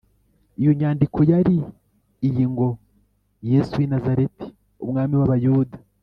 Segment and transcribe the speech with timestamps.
[0.59, 1.57] iyo nyandiko yari
[2.27, 2.69] iyi ngo,
[3.49, 4.45] “yesu w’i nazareti,
[4.83, 5.77] umwami w’abayuda